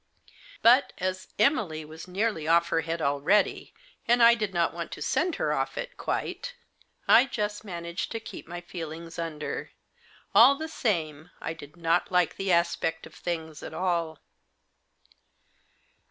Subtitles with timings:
[0.63, 3.71] But, as Emily was nearly off her head already,
[4.07, 6.55] and I did not want to send her off it quite,
[7.07, 9.73] I just managed to keep my feelings under.
[10.33, 14.17] All the same, I did not like the aspect of things at all.